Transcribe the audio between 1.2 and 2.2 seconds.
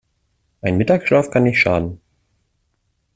kann nicht schaden.